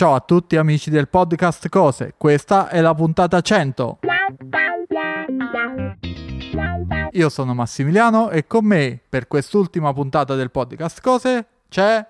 [0.00, 3.98] Ciao a tutti amici del podcast Cose, questa è la puntata 100.
[7.10, 12.02] Io sono Massimiliano e con me per quest'ultima puntata del podcast Cose c'è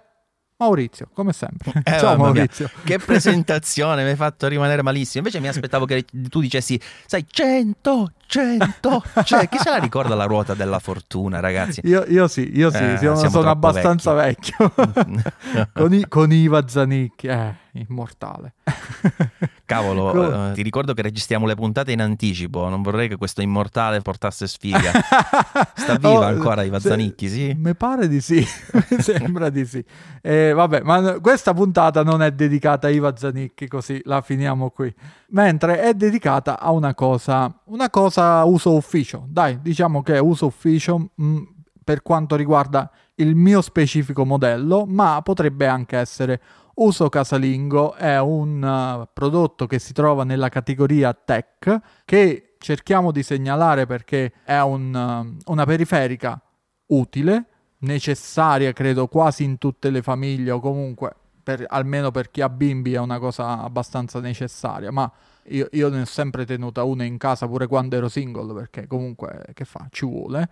[0.59, 1.83] Maurizio, come sempre.
[1.83, 2.71] Eh, Ciao mamma mia, Maurizio.
[2.85, 5.27] Che presentazione, mi hai fatto rimanere malissimo.
[5.27, 9.03] Invece mi aspettavo che tu dicessi, sai, 100, 100.
[9.25, 11.81] Cioè, chi se la ricorda la ruota della fortuna, ragazzi?
[11.85, 14.71] Io, io sì, io sì, Eh, sono, sono abbastanza vecchio.
[15.73, 18.55] con, I- con Iva Zanicchi, eh, immortale.
[19.65, 20.51] Cavolo, Come?
[20.51, 22.69] eh, ti ricordo che registriamo le puntate in anticipo.
[22.69, 24.91] Non vorrei che questo immortale portasse sfiga.
[25.75, 27.55] Sta viva Oh, ancora Iva Zanicchi, sì?
[27.57, 28.45] Mi pare di sì,
[28.91, 29.85] mi sembra di sì.
[30.21, 34.93] Eh, vabbè, ma questa puntata non è dedicata a Iva Zanicchi, così la finiamo qui.
[35.29, 39.25] Mentre è dedicata a una cosa, una cosa uso ufficio.
[39.29, 41.39] Dai, diciamo che è uso ufficio mh,
[41.85, 46.41] per quanto riguarda il mio specifico modello, ma potrebbe anche essere
[46.81, 47.95] uso casalingo.
[47.95, 54.33] È un uh, prodotto che si trova nella categoria tech che cerchiamo di segnalare perché
[54.45, 56.41] è un, uh, una periferica
[56.87, 57.45] utile,
[57.79, 62.95] necessaria credo quasi in tutte le famiglie o comunque per- almeno per chi ha bimbi
[62.95, 65.11] è una cosa abbastanza necessaria, ma
[65.45, 69.47] io, io ne ho sempre tenuta una in casa pure quando ero single perché comunque
[69.55, 70.49] che fa, ci vuole.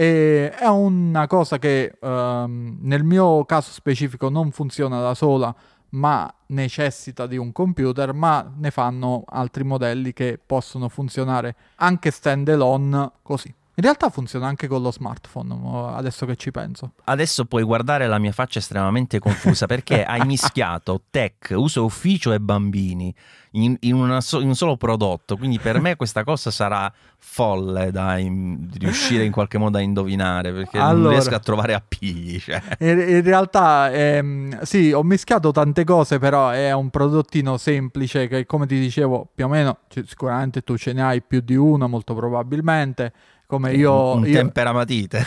[0.00, 5.52] E è una cosa che ehm, nel mio caso specifico non funziona da sola,
[5.90, 12.48] ma necessita di un computer, ma ne fanno altri modelli che possono funzionare anche stand
[12.48, 13.52] alone così.
[13.78, 16.94] In realtà funziona anche con lo smartphone, adesso che ci penso.
[17.04, 22.40] Adesso puoi guardare la mia faccia estremamente confusa perché hai mischiato tech, uso ufficio e
[22.40, 23.14] bambini
[23.52, 25.36] in, in so- in un solo prodotto.
[25.36, 30.52] Quindi per me questa cosa sarà folle da in- riuscire in qualche modo a indovinare
[30.52, 31.10] perché non Allora.
[31.10, 32.40] riesco a trovare appigli.
[32.40, 32.60] Cioè.
[32.80, 38.44] In, in realtà, ehm, sì, ho mischiato tante cose, però è un prodottino semplice che,
[38.44, 42.12] come ti dicevo, più o meno, sicuramente tu ce ne hai più di uno, molto
[42.12, 43.12] probabilmente.
[43.48, 45.24] Come io, un io- temperamatite.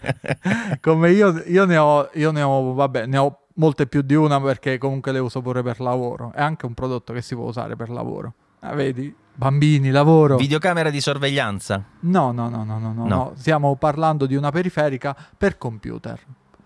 [0.80, 4.40] come io, io ne ho, io ne ho, vabbè, ne ho molte più di una
[4.40, 6.32] perché comunque le uso pure per lavoro.
[6.34, 8.32] È anche un prodotto che si può usare per lavoro.
[8.60, 9.14] Ah, vedi?
[9.34, 10.36] Bambini, lavoro.
[10.36, 11.84] Videocamera di sorveglianza.
[12.00, 13.06] No, no, no, no, no, No.
[13.06, 13.32] no.
[13.36, 16.18] Stiamo parlando di una periferica per computer.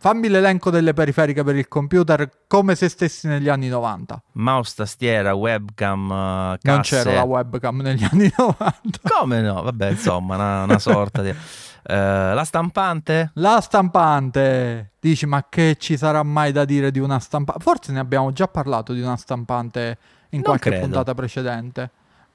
[0.04, 4.22] Fammi l'elenco delle periferiche per il computer come se stessi negli anni 90.
[4.32, 6.96] Mouse, tastiera, webcam, eh, Non casse.
[6.96, 8.98] c'era la webcam negli anni 90.
[9.02, 9.62] Come no?
[9.62, 11.30] Vabbè, insomma, una, una sorta di...
[11.30, 11.34] Eh,
[12.34, 13.30] la stampante?
[13.36, 14.90] La stampante.
[15.00, 17.62] Dici, ma che ci sarà mai da dire di una stampante?
[17.62, 19.96] Forse ne abbiamo già parlato di una stampante
[20.32, 20.84] in Non qualche credo.
[20.84, 21.90] puntata precedente.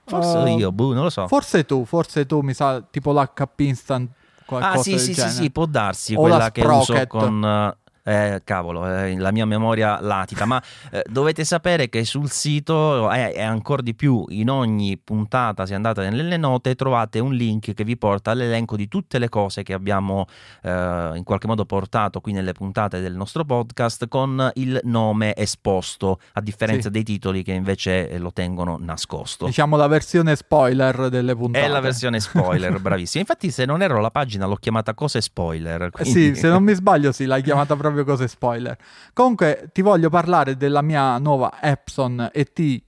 [0.05, 1.27] Forse Eh, io, boh, non lo so.
[1.27, 4.09] Forse tu, forse tu, mi sa, tipo l'HP Instant.
[4.49, 6.15] Qualcosa Ah, sì, sì, sì, sì, può darsi.
[6.15, 7.75] O quella la che uso con.
[8.03, 10.61] Eh, eh, cavolo, eh, la mia memoria latita, ma
[10.91, 15.73] eh, dovete sapere che sul sito eh, e ancora di più in ogni puntata, se
[15.75, 19.73] andate nelle note, trovate un link che vi porta all'elenco di tutte le cose che
[19.73, 20.25] abbiamo
[20.61, 26.19] eh, in qualche modo portato qui nelle puntate del nostro podcast con il nome esposto,
[26.33, 26.91] a differenza Sì.
[26.91, 29.45] dei titoli che invece eh, lo tengono nascosto.
[29.45, 31.65] Diciamo la versione spoiler delle puntate.
[31.65, 33.21] È la versione spoiler, bravissima.
[33.21, 35.81] Infatti, se non ero la pagina, l'ho chiamata Cose Spoiler.
[35.83, 38.77] Eh quindi- Sì, se non mi sbaglio, sì, l'hai chiamata proprio cose spoiler.
[39.13, 42.81] Comunque, ti voglio parlare della mia nuova Epson ET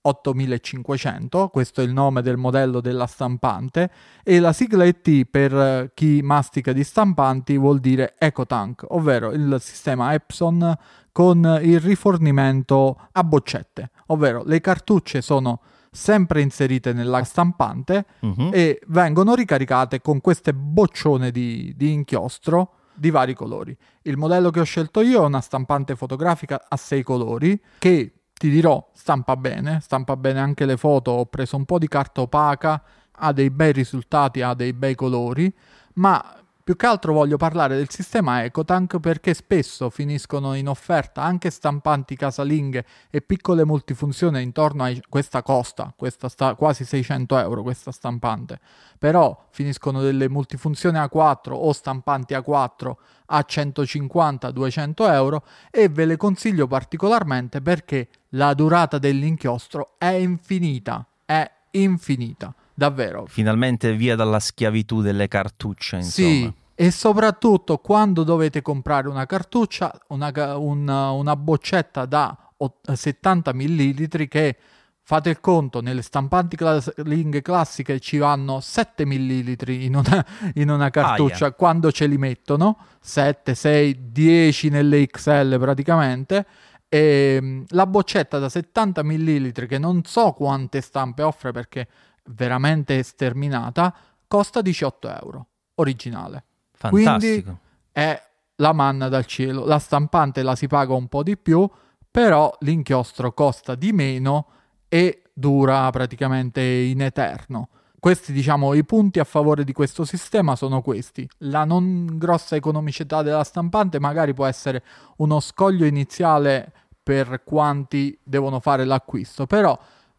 [0.00, 3.90] 8500, questo è il nome del modello della stampante,
[4.22, 10.14] e la sigla ET per chi mastica di stampanti vuol dire EcoTank, ovvero il sistema
[10.14, 10.76] Epson
[11.12, 15.60] con il rifornimento a boccette, ovvero le cartucce sono
[15.90, 18.50] sempre inserite nella stampante Mhm.
[18.52, 23.76] e vengono ricaricate con queste boccione di, di inchiostro di vari colori.
[24.02, 28.50] Il modello che ho scelto io è una stampante fotografica a sei colori che ti
[28.50, 32.82] dirò stampa bene, stampa bene anche le foto, ho preso un po' di carta opaca,
[33.12, 35.52] ha dei bei risultati, ha dei bei colori,
[35.94, 36.22] ma
[36.66, 42.16] più che altro voglio parlare del sistema EcoTank perché spesso finiscono in offerta anche stampanti
[42.16, 48.58] casalinghe e piccole multifunzioni intorno a questa costa, questa sta quasi 600 euro questa stampante,
[48.98, 52.92] però finiscono delle multifunzioni A4 o stampanti A4
[53.26, 61.48] a 150-200 euro e ve le consiglio particolarmente perché la durata dell'inchiostro è infinita, è
[61.70, 63.26] infinita, davvero.
[63.26, 66.28] Finalmente via dalla schiavitù delle cartucce, insomma.
[66.28, 73.52] Sì, e soprattutto quando dovete comprare una cartuccia, una, una- una boccetta da ot- 70
[73.54, 74.56] ml che
[75.02, 80.90] fate il conto, nelle stampanti casalinghe classiche ci vanno 7 ml in una, in una
[80.90, 86.46] cartuccia quando ce li mettono, 7, 6, 10 nelle XL praticamente,
[86.88, 91.86] E mm, la boccetta da 70 ml, che non so quante stampe offre perché è
[92.30, 93.94] veramente sterminata,
[94.28, 95.46] costa 18 euro,
[95.76, 96.44] originale.
[96.76, 97.42] Fantastico.
[97.42, 97.60] Quindi
[97.92, 98.22] è
[98.56, 99.64] la manna dal cielo.
[99.64, 101.68] La stampante la si paga un po' di più,
[102.10, 104.46] però l'inchiostro costa di meno
[104.88, 107.68] e dura praticamente in eterno.
[107.98, 111.28] Questi, diciamo, i punti a favore di questo sistema sono questi.
[111.38, 114.82] La non grossa economicità della stampante magari può essere
[115.16, 119.78] uno scoglio iniziale per quanti devono fare l'acquisto, però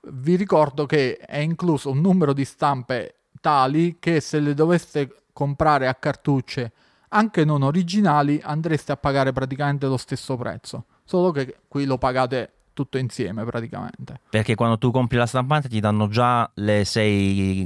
[0.09, 5.87] vi ricordo che è incluso un numero di stampe tali che se le doveste comprare
[5.87, 6.71] a cartucce
[7.09, 12.53] anche non originali andreste a pagare praticamente lo stesso prezzo, solo che qui lo pagate
[12.73, 14.19] tutto insieme praticamente.
[14.31, 17.63] Perché quando tu compri la stampante ti danno già le sei,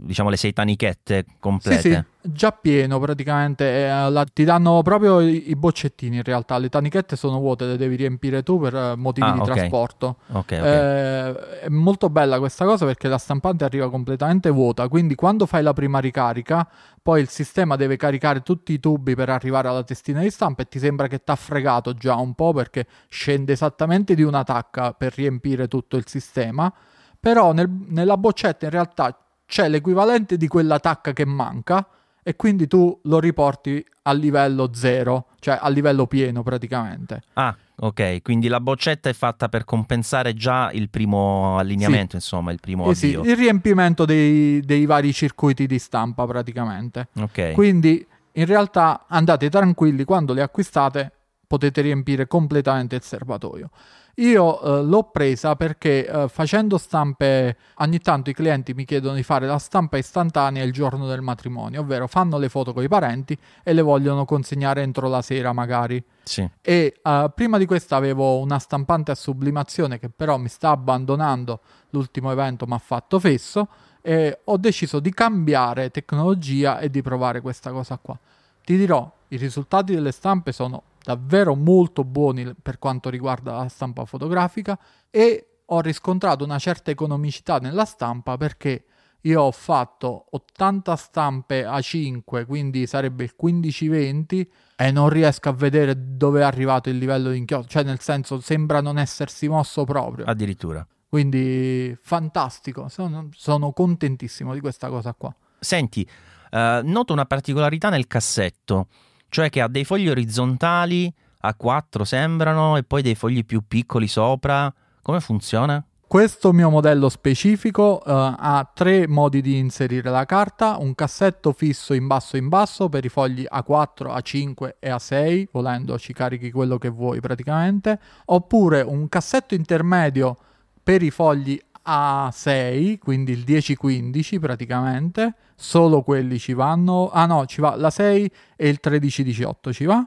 [0.00, 1.80] diciamo, le sei tanichette complete.
[1.80, 3.86] Sì, sì, già pieno praticamente.
[3.86, 6.58] Eh, la, ti danno proprio i, i, boccettini in realtà.
[6.58, 9.54] Le tanichette sono vuote, le devi riempire tu per eh, motivi ah, di okay.
[9.54, 10.16] trasporto.
[10.32, 10.72] Okay, okay.
[10.72, 14.88] Eh, è molto bella questa cosa perché la stampante arriva completamente vuota.
[14.88, 16.68] Quindi quando fai la prima ricarica,
[17.02, 20.68] poi il sistema deve caricare tutti i tubi per arrivare alla testina di stampa e
[20.68, 24.92] ti sembra che ti ha fregato già un po' perché scende esattamente di una tacca
[24.92, 26.72] per riempire tutto il sistema.
[27.18, 31.86] Però nel, nella boccetta in realtà c'è l'equivalente di quella tacca che manca
[32.28, 37.22] e quindi tu lo riporti a livello zero, cioè a livello pieno praticamente.
[37.34, 42.16] Ah, ok, quindi la boccetta è fatta per compensare già il primo allineamento, sì.
[42.16, 47.10] insomma, il primo eh sì, il riempimento dei, dei, vari circuiti di stampa praticamente.
[47.20, 47.52] Ok.
[47.52, 51.12] Quindi in realtà andate tranquilli, quando le acquistate
[51.46, 53.70] potete riempire completamente il serbatoio.
[54.18, 59.22] Io eh, l'ho presa perché eh, facendo stampe, ogni tanto i clienti mi chiedono di
[59.22, 63.36] fare la stampa istantanea il giorno del matrimonio, ovvero fanno le foto con i parenti
[63.62, 66.02] e le vogliono consegnare entro la sera magari.
[66.22, 66.48] Sì.
[66.62, 71.60] E uh, prima di questa avevo una stampante a sublimazione che però mi sta abbandonando,
[71.90, 73.68] l'ultimo evento mi ha fatto fesso
[74.00, 78.18] e ho deciso di cambiare tecnologia e di provare questa cosa qua.
[78.64, 84.04] Ti dirò, i risultati delle stampe sono davvero molto buoni per quanto riguarda la stampa
[84.06, 84.76] fotografica
[85.08, 88.86] e ho riscontrato una certa economicità nella stampa perché
[89.20, 95.52] io ho fatto 80 stampe a 5, quindi sarebbe il 15-20 e non riesco a
[95.52, 99.84] vedere dove è arrivato il livello di inchiostro, cioè nel senso sembra non essersi mosso
[99.84, 100.24] proprio.
[100.24, 100.84] Addirittura.
[101.08, 105.32] Quindi fantastico, sono, sono contentissimo di questa cosa qua.
[105.60, 106.08] Senti,
[106.50, 108.88] uh, noto una particolarità nel cassetto
[109.36, 114.08] cioè che ha dei fogli orizzontali a 4 sembrano e poi dei fogli più piccoli
[114.08, 114.72] sopra.
[115.02, 115.84] Come funziona?
[116.06, 121.92] Questo mio modello specifico uh, ha tre modi di inserire la carta, un cassetto fisso
[121.92, 126.78] in basso in basso per i fogli A4, A5 e A6, volendo ci carichi quello
[126.78, 130.34] che vuoi praticamente, oppure un cassetto intermedio
[130.82, 137.10] per i fogli A6, quindi il 10-15 praticamente, solo quelli ci vanno.
[137.10, 140.06] Ah no, ci va la 6 e il 13-18 ci va,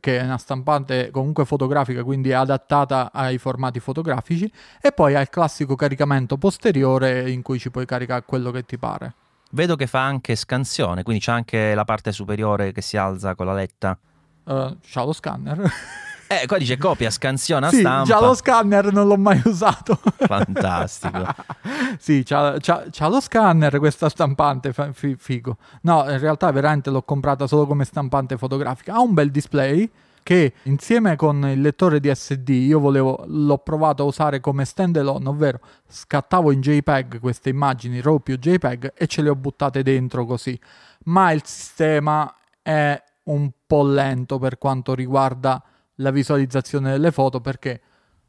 [0.00, 4.50] che è una stampante comunque fotografica, quindi è adattata ai formati fotografici.
[4.80, 8.78] E poi ha il classico caricamento posteriore in cui ci puoi caricare quello che ti
[8.78, 9.14] pare.
[9.50, 13.46] Vedo che fa anche scansione, quindi c'è anche la parte superiore che si alza con
[13.46, 13.98] la letta.
[14.44, 15.70] Uh, c'ha lo scanner.
[16.28, 18.04] Eh, qua dice copia, scansiona, sì, stampa.
[18.04, 19.98] Già lo scanner non l'ho mai usato.
[20.18, 21.24] Fantastico.
[21.98, 25.56] sì, c'ha, c'ha, c'ha, lo scanner questa stampante, f- figo.
[25.82, 28.94] No, in realtà veramente l'ho comprata solo come stampante fotografica.
[28.94, 29.88] Ha un bel display
[30.26, 34.96] che insieme con il lettore di SD io volevo, l'ho provato a usare come stand
[34.96, 39.84] alone, ovvero scattavo in JPEG queste immagini RAW più JPEG e ce le ho buttate
[39.84, 40.58] dentro così.
[41.04, 45.62] Ma il sistema è un po' lento per quanto riguarda
[45.96, 47.80] la visualizzazione delle foto perché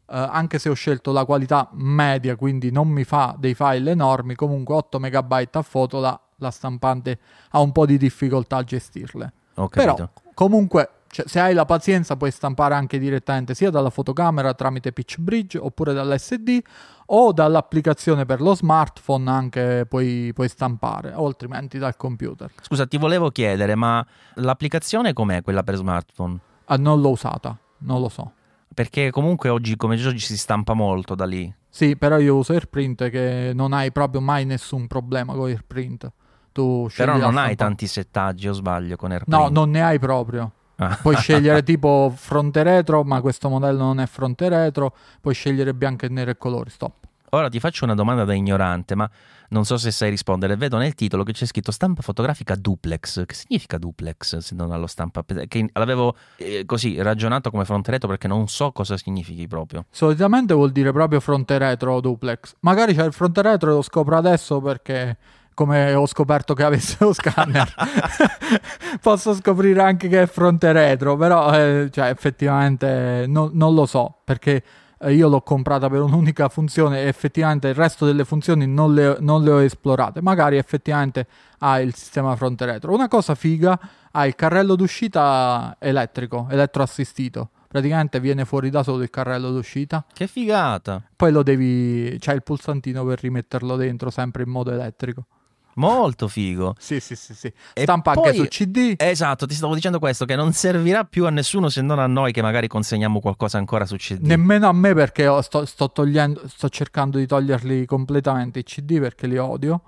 [0.07, 4.35] Uh, anche se ho scelto la qualità media, quindi non mi fa dei file enormi,
[4.35, 7.19] comunque 8 MB a foto la, la stampante
[7.49, 9.33] ha un po' di difficoltà a gestirle.
[9.69, 14.91] Però comunque cioè, se hai la pazienza puoi stampare anche direttamente sia dalla fotocamera tramite
[14.91, 16.59] Pitch Bridge oppure dall'SD
[17.07, 22.51] o dall'applicazione per lo smartphone anche puoi, puoi stampare o altrimenti dal computer.
[22.61, 24.05] Scusa, ti volevo chiedere, ma
[24.35, 26.39] l'applicazione com'è quella per smartphone?
[26.69, 28.31] Ah, non l'ho usata, non lo so.
[28.73, 31.51] Perché comunque oggi, come oggi, si stampa molto da lì.
[31.69, 36.11] Sì, però io uso AirPrint che non hai proprio mai nessun problema con AirPrint.
[36.51, 39.41] Tu però non hai tanti settaggi, o sbaglio, con AirPrint?
[39.41, 40.51] No, non ne hai proprio.
[40.75, 40.97] Ah.
[41.01, 44.93] Puoi scegliere tipo fronte retro, ma questo modello non è fronte retro.
[45.21, 47.06] Puoi scegliere bianco e nero e colori, stop.
[47.31, 49.09] Ora ti faccio una domanda da ignorante, ma
[49.49, 50.55] non so se sai rispondere.
[50.55, 53.25] Vedo nel titolo che c'è scritto stampa fotografica duplex.
[53.25, 55.23] Che significa duplex se non allo stampa?
[55.25, 59.85] Che l'avevo eh, così ragionato come fronte retro perché non so cosa significhi proprio.
[59.89, 62.55] Solitamente vuol dire proprio fronte retro duplex.
[62.61, 65.17] Magari c'è il fronte retro e lo scopro adesso perché
[65.57, 67.73] come ho scoperto che avesse lo scanner,
[69.01, 74.19] posso scoprire anche che è fronte retro, però eh, cioè, effettivamente no, non lo so
[74.23, 74.61] perché
[74.99, 79.17] eh, io l'ho comprata per un'unica funzione e effettivamente il resto delle funzioni non le,
[79.19, 80.21] non le ho esplorate.
[80.21, 81.27] Magari effettivamente
[81.59, 82.93] ha il sistema fronte retro.
[82.93, 83.79] Una cosa figa,
[84.11, 90.05] ha il carrello d'uscita elettrico, elettroassistito praticamente viene fuori da solo il carrello d'uscita.
[90.11, 91.03] Che figata!
[91.15, 92.17] Poi lo devi.
[92.19, 95.25] c'è il pulsantino per rimetterlo dentro, sempre in modo elettrico.
[95.77, 96.75] Molto figo.
[96.79, 97.51] Sì, sì, sì, sì.
[97.73, 98.95] Stampa poi, anche su CD.
[98.97, 102.31] Esatto, ti stavo dicendo questo, che non servirà più a nessuno se non a noi
[102.31, 104.25] che magari consegniamo qualcosa ancora su CD.
[104.25, 109.27] Nemmeno a me perché sto, sto, togliendo, sto cercando di toglierli completamente i CD perché
[109.27, 109.81] li odio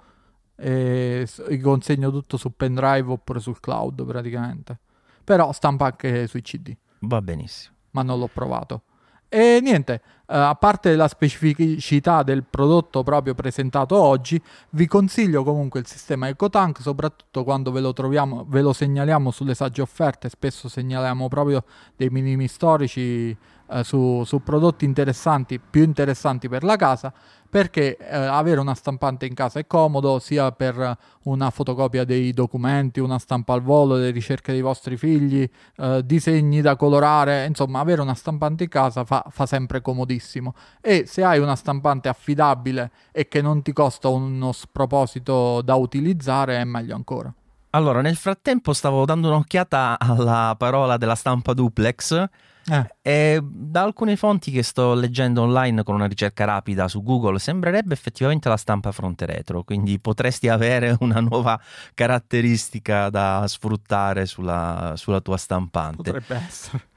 [0.55, 1.27] e
[1.61, 4.79] consegno tutto su pendrive oppure sul cloud praticamente.
[5.23, 6.75] Però stampa anche sui CD.
[6.99, 7.75] Va benissimo.
[7.91, 8.83] Ma non l'ho provato.
[9.29, 14.39] E niente, Uh, a parte la specificità del prodotto proprio presentato oggi,
[14.71, 19.55] vi consiglio comunque il sistema EcoTank, soprattutto quando ve lo troviamo, ve lo segnaliamo sulle
[19.55, 21.63] sagge offerte, spesso segnaliamo proprio
[21.95, 27.11] dei minimi storici uh, su, su prodotti interessanti, più interessanti per la casa
[27.49, 32.99] perché eh, avere una stampante in casa è comodo sia per una fotocopia dei documenti,
[32.99, 38.01] una stampa al volo, le ricerche dei vostri figli, eh, disegni da colorare, insomma avere
[38.01, 43.27] una stampante in casa fa, fa, sempre comodissimo e se hai una stampante affidabile e
[43.27, 47.33] che non ti costa uno sproposito da utilizzare è meglio ancora.
[47.71, 52.27] Allora, nel frattempo stavo dando un'occhiata alla parola della stampa duplex
[52.69, 52.95] eh.
[53.01, 57.93] E da alcune fonti che sto leggendo online con una ricerca rapida su Google sembrerebbe
[57.93, 61.59] effettivamente la stampa fronte retro, quindi potresti avere una nuova
[61.93, 66.11] caratteristica da sfruttare sulla, sulla tua stampante.
[66.11, 66.87] Potrebbe essere.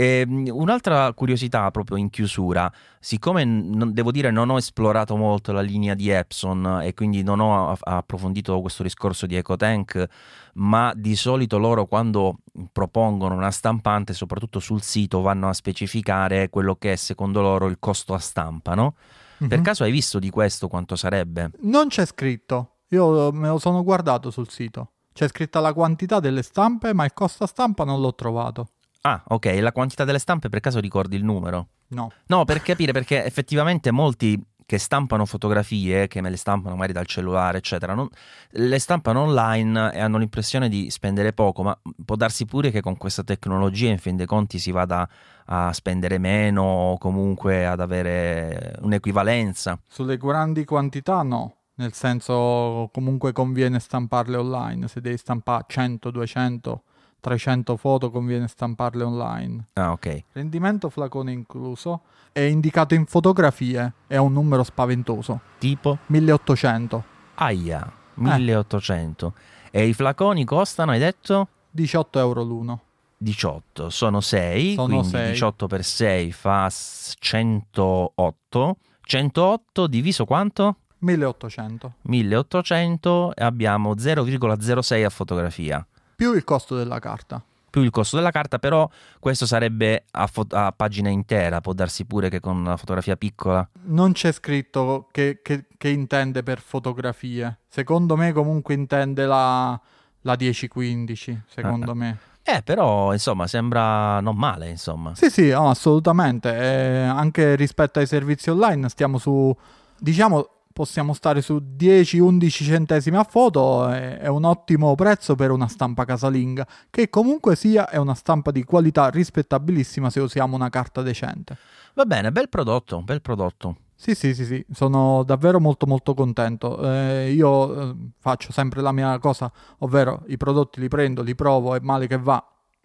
[0.00, 5.50] E ehm, un'altra curiosità proprio in chiusura, siccome non, devo dire non ho esplorato molto
[5.50, 10.06] la linea di Epson e quindi non ho approfondito questo discorso di EcoTank,
[10.54, 12.38] ma di solito loro quando
[12.70, 17.78] propongono una stampante, soprattutto sul sito, vanno a specificare quello che è secondo loro il
[17.80, 18.94] costo a stampa, no?
[19.40, 19.50] Mm-hmm.
[19.50, 21.50] Per caso hai visto di questo quanto sarebbe?
[21.62, 24.92] Non c'è scritto, io me lo sono guardato sul sito.
[25.12, 28.68] C'è scritta la quantità delle stampe, ma il costo a stampa non l'ho trovato.
[29.02, 31.68] Ah, ok, la quantità delle stampe per caso ricordi il numero?
[31.88, 32.10] No.
[32.26, 37.06] No, per capire, perché effettivamente molti che stampano fotografie, che me le stampano magari dal
[37.06, 38.06] cellulare, eccetera, non,
[38.50, 42.98] le stampano online e hanno l'impressione di spendere poco, ma può darsi pure che con
[42.98, 45.08] questa tecnologia in fin dei conti si vada
[45.46, 49.80] a spendere meno o comunque ad avere un'equivalenza.
[49.86, 56.82] Sulle grandi quantità no, nel senso comunque conviene stamparle online, se devi stampare 100, 200
[57.20, 59.66] 300 foto conviene stamparle online.
[59.74, 60.24] Ah, ok.
[60.32, 62.02] Rendimento flacone incluso.
[62.32, 63.92] È indicato in fotografie.
[64.06, 65.40] È un numero spaventoso.
[65.58, 65.98] Tipo?
[66.06, 67.04] 1800.
[67.34, 69.34] Aia, 1800.
[69.70, 69.80] Eh.
[69.80, 71.48] E i flaconi costano, hai detto?
[71.70, 72.82] 18 euro l'uno.
[73.20, 75.30] 18, sono 6, sono quindi 6.
[75.32, 78.76] 18 per 6 fa 108.
[79.00, 80.76] 108 diviso quanto?
[80.98, 81.94] 1800.
[82.02, 85.84] 1800 e abbiamo 0,06 a fotografia
[86.18, 87.40] più il costo della carta.
[87.70, 92.06] Più il costo della carta, però questo sarebbe a, fo- a pagina intera, può darsi
[92.06, 93.68] pure che con una fotografia piccola.
[93.82, 97.58] Non c'è scritto che, che, che intende per fotografie.
[97.68, 99.80] Secondo me comunque intende la,
[100.22, 101.94] la 10-15, secondo ah.
[101.94, 102.18] me.
[102.42, 105.14] Eh, però, insomma, sembra non male, insomma.
[105.14, 106.52] Sì, sì, no, assolutamente.
[106.52, 109.56] Eh, anche rispetto ai servizi online stiamo su,
[109.96, 116.04] diciamo, possiamo stare su 10-11 centesimi a foto, è, un ottimo prezzo per una stampa
[116.04, 121.56] casalinga, che comunque sia è una stampa di qualità rispettabilissima se usiamo una carta decente.
[121.94, 123.78] Va bene, bel prodotto, bel prodotto.
[123.96, 126.80] Sì, sì, sì, sì, sono davvero molto molto contento.
[126.88, 131.74] Eh, io eh, faccio sempre la mia cosa, ovvero i prodotti li prendo, li provo
[131.74, 132.40] e male che va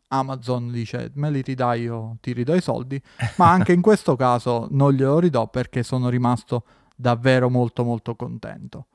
[0.08, 3.00] Amazon dice me li ridai io ti ridò i soldi,
[3.36, 6.64] ma anche in questo caso non glielo ridò perché sono rimasto
[6.96, 8.88] davvero molto molto contento.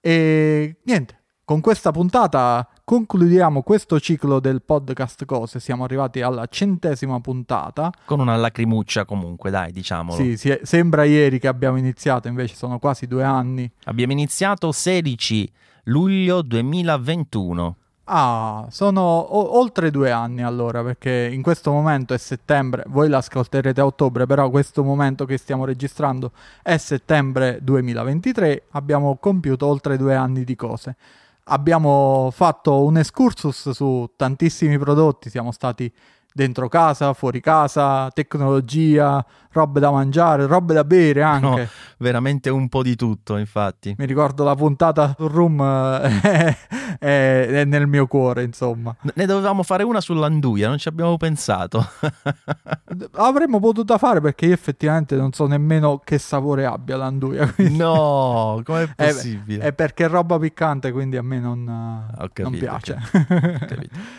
[0.00, 5.60] E niente, con questa puntata concludiamo questo ciclo del podcast Cose.
[5.60, 7.92] Siamo arrivati alla centesima puntata.
[8.04, 10.16] Con una lacrimuccia comunque, dai, diciamolo.
[10.16, 13.70] Sì, sì, sembra ieri che abbiamo iniziato, invece sono quasi due anni.
[13.84, 15.52] Abbiamo iniziato 16
[15.84, 17.76] luglio 2021.
[18.04, 23.80] Ah, sono o- oltre due anni allora, perché in questo momento è settembre, voi l'ascolterete
[23.80, 26.32] a ottobre, però questo momento che stiamo registrando
[26.62, 30.96] è settembre 2023, abbiamo compiuto oltre due anni di cose.
[31.44, 35.90] Abbiamo fatto un excursus su tantissimi prodotti, siamo stati
[36.32, 41.46] dentro casa, fuori casa, tecnologia, robe da mangiare, robe da bere anche.
[41.46, 43.94] No, veramente un po' di tutto, infatti.
[43.98, 46.56] Mi ricordo la puntata sul room è,
[46.98, 48.94] è, è, nel mio cuore, insomma.
[49.14, 51.86] Ne dovevamo fare una sull'anduia, non ci abbiamo pensato.
[53.12, 57.46] Avremmo potuto fare perché io effettivamente non so nemmeno che sapore abbia l'anduia.
[57.52, 57.76] Quindi...
[57.76, 59.64] No, com'è possibile?
[59.64, 62.98] È, è, perché è roba piccante, quindi a me non, capito, non piace.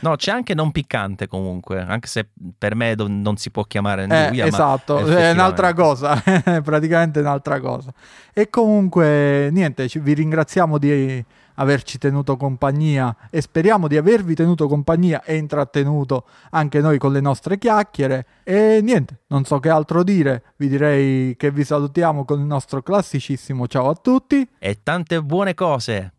[0.01, 4.45] no, c'è anche non piccante comunque, anche se per me non si può chiamare anduia.
[4.45, 6.21] Eh, esatto, è un'altra cosa,
[6.63, 7.93] praticamente un'altra cosa.
[8.33, 11.23] E comunque, niente, ci, vi ringraziamo di
[11.55, 17.21] averci tenuto compagnia e speriamo di avervi tenuto compagnia e intrattenuto anche noi con le
[17.21, 18.25] nostre chiacchiere.
[18.43, 22.81] E niente, non so che altro dire, vi direi che vi salutiamo con il nostro
[22.81, 26.13] classicissimo ciao a tutti e tante buone cose.